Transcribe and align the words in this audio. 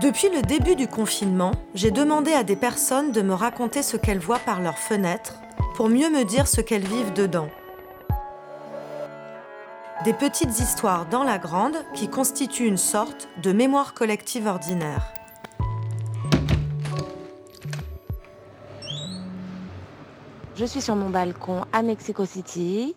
Depuis 0.00 0.28
le 0.28 0.42
début 0.42 0.76
du 0.76 0.88
confinement, 0.88 1.52
j'ai 1.74 1.90
demandé 1.90 2.34
à 2.34 2.44
des 2.44 2.54
personnes 2.54 3.12
de 3.12 3.22
me 3.22 3.32
raconter 3.32 3.82
ce 3.82 3.96
qu'elles 3.96 4.18
voient 4.18 4.38
par 4.38 4.60
leurs 4.60 4.76
fenêtres 4.76 5.36
pour 5.74 5.88
mieux 5.88 6.10
me 6.10 6.22
dire 6.24 6.46
ce 6.46 6.60
qu'elles 6.60 6.86
vivent 6.86 7.14
dedans. 7.14 7.48
Des 10.04 10.12
petites 10.12 10.60
histoires 10.60 11.06
dans 11.06 11.24
la 11.24 11.38
grande 11.38 11.76
qui 11.94 12.08
constituent 12.08 12.66
une 12.66 12.76
sorte 12.76 13.26
de 13.42 13.52
mémoire 13.52 13.94
collective 13.94 14.46
ordinaire. 14.46 15.14
Je 20.56 20.66
suis 20.66 20.82
sur 20.82 20.94
mon 20.94 21.08
balcon 21.08 21.64
à 21.72 21.80
Mexico 21.80 22.26
City. 22.26 22.94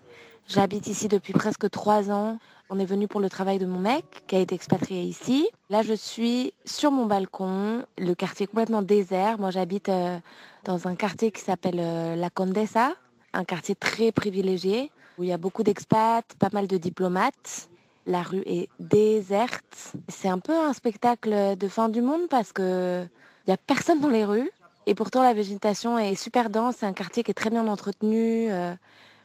J'habite 0.50 0.88
ici 0.88 1.08
depuis 1.08 1.32
presque 1.32 1.70
trois 1.70 2.10
ans. 2.10 2.40
On 2.72 2.80
est 2.80 2.86
venu 2.86 3.08
pour 3.08 3.20
le 3.22 3.30
travail 3.30 3.60
de 3.60 3.68
mon 3.68 3.78
mec 3.78 4.24
qui 4.26 4.36
a 4.36 4.40
été 4.40 4.56
expatrié 4.56 5.04
ici. 5.04 5.48
Là, 5.70 5.84
je 5.84 5.94
suis 5.94 6.54
sur 6.66 6.90
mon 6.90 7.06
balcon, 7.06 7.86
le 8.00 8.16
quartier 8.16 8.46
est 8.46 8.48
complètement 8.48 8.82
désert. 8.82 9.38
Moi, 9.38 9.52
j'habite 9.52 9.90
euh, 9.90 10.18
dans 10.64 10.88
un 10.88 10.96
quartier 10.96 11.30
qui 11.30 11.42
s'appelle 11.42 11.80
euh, 11.80 12.16
La 12.16 12.32
Condesa, 12.32 12.96
un 13.34 13.44
quartier 13.44 13.76
très 13.76 14.12
privilégié 14.12 14.92
où 15.20 15.24
il 15.24 15.30
y 15.30 15.34
a 15.34 15.38
beaucoup 15.38 15.62
d'expats, 15.62 16.26
pas 16.40 16.50
mal 16.52 16.66
de 16.66 16.78
diplomates. 16.78 17.70
La 18.08 18.24
rue 18.24 18.42
est 18.48 18.70
déserte. 18.80 19.94
C'est 20.08 20.30
un 20.30 20.40
peu 20.40 20.58
un 20.58 20.74
spectacle 20.74 21.58
de 21.58 21.68
fin 21.68 21.90
du 21.90 22.02
monde 22.02 22.28
parce 22.28 22.54
que 22.54 23.06
il 23.46 23.52
y 23.52 23.54
a 23.54 23.58
personne 23.58 24.00
dans 24.00 24.10
les 24.10 24.26
rues. 24.26 24.50
Et 24.88 24.96
pourtant, 24.96 25.22
la 25.22 25.36
végétation 25.36 26.00
est 26.00 26.16
super 26.16 26.50
dense. 26.50 26.78
C'est 26.80 26.88
un 26.88 26.94
quartier 26.94 27.22
qui 27.22 27.30
est 27.30 27.36
très 27.36 27.52
bien 27.52 27.68
entretenu. 27.68 28.52
Euh, 28.52 28.74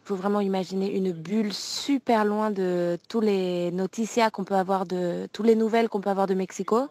faut 0.05 0.17
vraiment 0.17 0.41
imaginer 0.41 0.95
une 0.95 1.13
bulle 1.13 1.53
super 1.53 2.25
loin 2.25 2.51
de 2.51 2.99
tous 3.09 3.21
les 3.21 3.71
noticias 3.73 4.31
qu'on 4.31 4.45
peut 4.45 4.55
avoir 4.55 4.85
de 4.85 5.27
toutes 5.33 5.47
les 5.47 5.57
nouvelles 5.57 5.89
qu'on 5.89 6.01
peut 6.01 6.11
avoir 6.11 6.27
de 6.27 6.35
Mexico, 6.35 6.89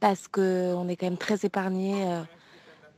parce 0.00 0.26
qu'on 0.26 0.88
est 0.88 0.96
quand 0.96 1.06
même 1.06 1.16
très 1.16 1.44
épargné 1.44 2.04
euh, 2.04 2.22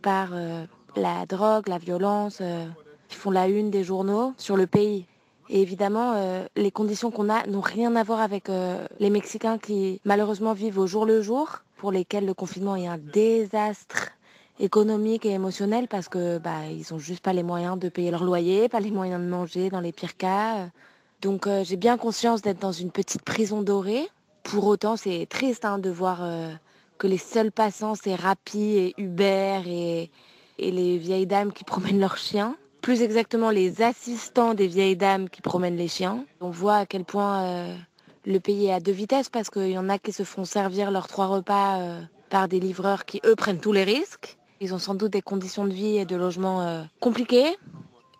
par 0.00 0.30
euh, 0.32 0.64
la 0.96 1.26
drogue, 1.26 1.68
la 1.68 1.78
violence, 1.78 2.38
euh, 2.40 2.66
qui 3.08 3.16
font 3.16 3.30
la 3.30 3.46
une 3.46 3.70
des 3.70 3.84
journaux 3.84 4.32
sur 4.38 4.56
le 4.56 4.66
pays. 4.66 5.06
Et 5.50 5.60
évidemment, 5.60 6.14
les 6.56 6.70
conditions 6.70 7.10
qu'on 7.10 7.28
a 7.28 7.46
n'ont 7.46 7.60
rien 7.60 7.94
à 7.96 8.04
voir 8.04 8.20
avec 8.20 8.48
les 9.00 9.10
Mexicains 9.10 9.58
qui 9.58 10.00
malheureusement 10.06 10.54
vivent 10.54 10.78
au 10.78 10.86
jour 10.86 11.04
le 11.04 11.20
jour, 11.20 11.58
pour 11.76 11.92
lesquels 11.92 12.24
le 12.24 12.32
confinement 12.32 12.74
est 12.74 12.86
un 12.86 12.96
désastre 12.96 14.11
économique 14.60 15.26
et 15.26 15.30
émotionnel 15.30 15.88
parce 15.88 16.08
que 16.08 16.38
bah 16.38 16.66
ils 16.70 16.92
ont 16.92 16.98
juste 16.98 17.22
pas 17.22 17.32
les 17.32 17.42
moyens 17.42 17.78
de 17.78 17.88
payer 17.88 18.10
leur 18.10 18.24
loyer, 18.24 18.68
pas 18.68 18.80
les 18.80 18.90
moyens 18.90 19.20
de 19.20 19.28
manger 19.28 19.70
dans 19.70 19.80
les 19.80 19.92
pires 19.92 20.16
cas. 20.16 20.68
Donc 21.20 21.46
euh, 21.46 21.64
j'ai 21.64 21.76
bien 21.76 21.96
conscience 21.96 22.42
d'être 22.42 22.60
dans 22.60 22.72
une 22.72 22.90
petite 22.90 23.22
prison 23.22 23.62
dorée. 23.62 24.08
Pour 24.42 24.66
autant, 24.66 24.96
c'est 24.96 25.26
triste 25.28 25.64
hein, 25.64 25.78
de 25.78 25.88
voir 25.90 26.18
euh, 26.22 26.52
que 26.98 27.06
les 27.06 27.18
seuls 27.18 27.52
passants 27.52 27.94
c'est 27.94 28.14
Rappi 28.14 28.76
et 28.76 28.94
Uber 28.98 29.62
et, 29.66 30.10
et 30.58 30.70
les 30.70 30.98
vieilles 30.98 31.26
dames 31.26 31.52
qui 31.52 31.64
promènent 31.72 32.00
leurs 32.00 32.18
chiens. 32.18 32.56
Plus 32.82 33.02
exactement, 33.02 33.50
les 33.50 33.80
assistants 33.80 34.54
des 34.54 34.66
vieilles 34.66 34.96
dames 34.96 35.28
qui 35.28 35.40
promènent 35.40 35.76
les 35.76 35.86
chiens. 35.88 36.24
On 36.40 36.50
voit 36.50 36.78
à 36.78 36.86
quel 36.86 37.04
point 37.04 37.44
euh, 37.44 37.76
le 38.26 38.40
pays 38.40 38.66
est 38.66 38.72
à 38.72 38.80
deux 38.80 38.92
vitesses 38.92 39.28
parce 39.28 39.50
qu'il 39.50 39.70
y 39.70 39.78
en 39.78 39.88
a 39.88 39.98
qui 39.98 40.12
se 40.12 40.24
font 40.24 40.44
servir 40.44 40.90
leurs 40.90 41.06
trois 41.06 41.26
repas 41.26 42.00
par 42.28 42.48
des 42.48 42.58
livreurs 42.58 43.04
qui, 43.04 43.20
eux, 43.24 43.36
prennent 43.36 43.60
tous 43.60 43.72
les 43.72 43.84
risques. 43.84 44.36
Ils 44.62 44.72
ont 44.72 44.78
sans 44.78 44.94
doute 44.94 45.10
des 45.10 45.22
conditions 45.22 45.66
de 45.66 45.72
vie 45.72 45.96
et 45.96 46.04
de 46.04 46.14
logement 46.14 46.62
euh, 46.62 46.84
compliquées. 47.00 47.56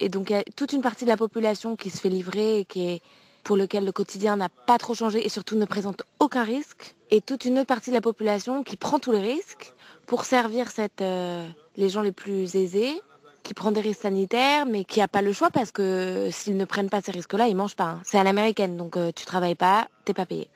Et 0.00 0.08
donc 0.08 0.28
il 0.28 0.32
y 0.32 0.36
a 0.36 0.42
toute 0.56 0.72
une 0.72 0.82
partie 0.82 1.04
de 1.04 1.08
la 1.08 1.16
population 1.16 1.76
qui 1.76 1.88
se 1.88 2.00
fait 2.00 2.08
livrer 2.08 2.66
et 2.74 3.00
pour 3.44 3.56
lequel 3.56 3.84
le 3.84 3.92
quotidien 3.92 4.36
n'a 4.36 4.48
pas 4.48 4.76
trop 4.76 4.94
changé 4.94 5.24
et 5.24 5.28
surtout 5.28 5.54
ne 5.54 5.64
présente 5.66 6.02
aucun 6.18 6.42
risque. 6.42 6.96
Et 7.12 7.20
toute 7.20 7.44
une 7.44 7.60
autre 7.60 7.68
partie 7.68 7.90
de 7.90 7.94
la 7.94 8.00
population 8.00 8.64
qui 8.64 8.76
prend 8.76 8.98
tous 8.98 9.12
les 9.12 9.20
risques 9.20 9.72
pour 10.06 10.24
servir 10.24 10.66
euh, 11.00 11.48
les 11.76 11.88
gens 11.88 12.02
les 12.02 12.10
plus 12.10 12.56
aisés, 12.56 13.00
qui 13.44 13.54
prend 13.54 13.70
des 13.70 13.80
risques 13.80 14.02
sanitaires, 14.02 14.66
mais 14.66 14.82
qui 14.82 14.98
n'a 14.98 15.06
pas 15.06 15.22
le 15.22 15.32
choix 15.32 15.50
parce 15.50 15.70
que 15.70 16.28
s'ils 16.32 16.56
ne 16.56 16.64
prennent 16.64 16.90
pas 16.90 17.02
ces 17.02 17.12
risques-là, 17.12 17.46
ils 17.46 17.54
mangent 17.54 17.76
pas. 17.76 17.84
Hein. 17.84 18.00
C'est 18.04 18.18
à 18.18 18.24
l'américaine, 18.24 18.76
donc 18.76 18.96
euh, 18.96 19.12
tu 19.14 19.26
travailles 19.26 19.54
pas, 19.54 19.86
t'es 20.04 20.12
pas 20.12 20.26
payé 20.26 20.48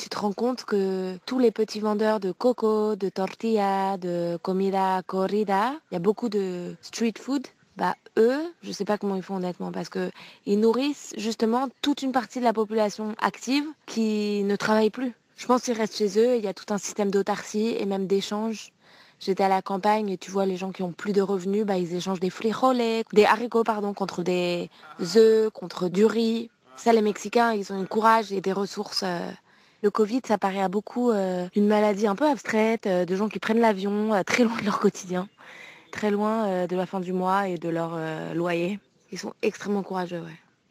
tu 0.00 0.08
te 0.08 0.18
rends 0.18 0.32
compte 0.32 0.64
que 0.64 1.18
tous 1.26 1.38
les 1.38 1.50
petits 1.50 1.80
vendeurs 1.80 2.20
de 2.20 2.32
coco, 2.32 2.96
de 2.96 3.10
tortilla, 3.10 3.98
de 3.98 4.38
comida 4.42 5.02
corrida, 5.06 5.74
il 5.90 5.94
y 5.94 5.96
a 5.96 6.00
beaucoup 6.00 6.30
de 6.30 6.74
street 6.80 7.14
food. 7.20 7.46
Bah 7.76 7.94
eux, 8.16 8.40
je 8.62 8.72
sais 8.72 8.86
pas 8.86 8.96
comment 8.96 9.14
ils 9.14 9.22
font 9.22 9.36
honnêtement 9.36 9.70
parce 9.72 9.90
que 9.90 10.10
ils 10.46 10.58
nourrissent 10.58 11.12
justement 11.18 11.68
toute 11.82 12.00
une 12.00 12.12
partie 12.12 12.38
de 12.38 12.44
la 12.44 12.54
population 12.54 13.14
active 13.20 13.64
qui 13.84 14.42
ne 14.42 14.56
travaille 14.56 14.88
plus. 14.88 15.12
Je 15.36 15.46
pense 15.46 15.62
qu'ils 15.62 15.76
restent 15.76 15.98
chez 15.98 16.18
eux, 16.18 16.36
il 16.36 16.44
y 16.44 16.48
a 16.48 16.54
tout 16.54 16.72
un 16.72 16.78
système 16.78 17.10
d'autarcie 17.10 17.76
et 17.78 17.84
même 17.84 18.06
d'échange. 18.06 18.72
J'étais 19.20 19.44
à 19.44 19.48
la 19.48 19.60
campagne 19.60 20.08
et 20.08 20.16
tu 20.16 20.30
vois 20.30 20.46
les 20.46 20.56
gens 20.56 20.72
qui 20.72 20.82
ont 20.82 20.92
plus 20.92 21.12
de 21.12 21.20
revenus, 21.20 21.66
bah 21.66 21.76
ils 21.76 21.94
échangent 21.94 22.20
des 22.20 22.30
frijoles, 22.30 23.04
des 23.12 23.24
haricots 23.26 23.64
pardon 23.64 23.92
contre 23.92 24.22
des 24.22 24.70
œufs, 25.16 25.50
contre 25.50 25.88
du 25.88 26.06
riz. 26.06 26.50
Ça 26.76 26.94
les 26.94 27.02
Mexicains, 27.02 27.52
ils 27.52 27.70
ont 27.70 27.78
un 27.78 27.84
courage 27.84 28.32
et 28.32 28.40
des 28.40 28.54
ressources 28.54 29.02
euh, 29.04 29.30
le 29.82 29.90
Covid, 29.90 30.20
ça 30.26 30.38
paraît 30.38 30.60
à 30.60 30.68
beaucoup 30.68 31.10
euh, 31.10 31.48
une 31.56 31.66
maladie 31.66 32.06
un 32.06 32.14
peu 32.14 32.28
abstraite, 32.28 32.86
euh, 32.86 33.04
de 33.04 33.16
gens 33.16 33.28
qui 33.28 33.38
prennent 33.38 33.60
l'avion 33.60 34.14
euh, 34.14 34.22
très 34.22 34.44
loin 34.44 34.56
de 34.58 34.64
leur 34.64 34.78
quotidien, 34.78 35.28
très 35.90 36.10
loin 36.10 36.66
de 36.66 36.76
la 36.76 36.86
fin 36.86 37.00
du 37.00 37.12
mois 37.12 37.48
et 37.48 37.56
de 37.56 37.68
leur 37.68 37.98
loyer. 38.34 38.78
Ils 39.10 39.18
sont 39.18 39.32
extrêmement 39.42 39.82
courageux 39.82 40.22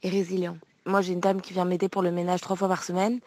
et 0.01 0.09
résilients. 0.09 0.57
Moi, 0.85 1.01
j'ai 1.01 1.13
une 1.13 1.19
dame 1.19 1.41
qui 1.41 1.53
vient 1.53 1.65
m'aider 1.65 1.89
pour 1.89 2.01
le 2.01 2.11
ménage 2.11 2.39
trois 2.39 2.55
fois 2.55 2.69
par 2.69 2.83
semaine. 2.83 3.19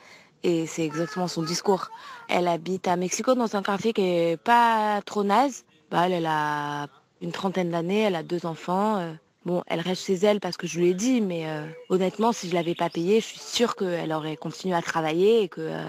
Et 0.43 0.67
c'est 0.67 0.85
exactement 0.85 1.29
son 1.29 1.43
discours. 1.43 1.91
Elle 2.29 2.49
habite 2.49 2.89
à 2.89 2.97
Mexico 2.97 3.35
dans 3.35 3.55
un 3.55 3.63
quartier 3.63 3.93
qui 3.93 4.03
est 4.03 4.43
pas 4.43 5.01
trop 5.05 5.23
naze. 5.23 5.65
Bah, 5.91 6.09
elle 6.09 6.27
a 6.27 6.89
une 7.21 7.31
trentaine 7.31 7.71
d'années, 7.71 8.01
elle 8.01 8.17
a 8.17 8.23
deux 8.23 8.47
enfants. 8.47 9.15
Bon, 9.45 9.63
elle 9.67 9.81
reste 9.81 10.07
chez 10.07 10.15
elle 10.15 10.39
parce 10.39 10.57
que 10.57 10.69
je 10.69 10.79
lui 10.79 10.91
ai 10.91 10.95
dit, 10.95 11.21
mais 11.21 11.49
euh, 11.49 11.67
honnêtement, 11.89 12.33
si 12.33 12.49
je 12.49 12.55
l'avais 12.55 12.77
pas 12.77 12.89
payée, 12.91 13.21
je 13.21 13.27
suis 13.27 13.41
sûre 13.41 13.75
qu'elle 13.75 14.13
aurait 14.13 14.37
continué 14.37 14.75
à 14.75 14.83
travailler 14.83 15.43
et 15.43 15.49
que, 15.49 15.61
euh, 15.61 15.85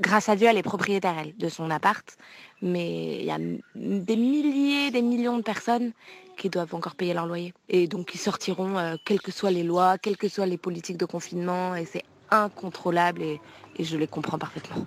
grâce 0.00 0.30
à 0.30 0.36
Dieu, 0.36 0.48
elle 0.48 0.56
est 0.56 0.62
propriétaire 0.62 1.26
de 1.38 1.48
son 1.50 1.70
appart. 1.70 2.16
Mais 2.62 3.18
il 3.20 3.26
y 3.26 3.30
a 3.30 3.38
des 3.74 4.16
milliers, 4.16 4.90
des 4.90 5.02
millions 5.02 5.36
de 5.36 5.42
personnes 5.42 5.92
qui 6.38 6.48
doivent 6.48 6.74
encore 6.74 6.94
payer 6.94 7.12
leur 7.12 7.26
loyer. 7.26 7.52
Et 7.68 7.86
donc, 7.88 8.14
ils 8.14 8.18
sortiront, 8.18 8.78
euh, 8.78 8.96
quelles 9.04 9.20
que 9.20 9.30
soient 9.32 9.50
les 9.50 9.64
lois, 9.64 9.98
quelles 9.98 10.16
que 10.16 10.28
soient 10.28 10.46
les 10.46 10.58
politiques 10.58 10.96
de 10.96 11.04
confinement, 11.04 11.74
et 11.76 11.84
c'est 11.84 12.04
incontrôlable 12.30 13.22
et 13.22 13.40
je 13.78 13.98
les 13.98 14.06
comprends 14.08 14.38
parfaitement. 14.38 14.86